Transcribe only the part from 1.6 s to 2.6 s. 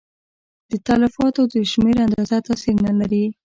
شمېر اندازه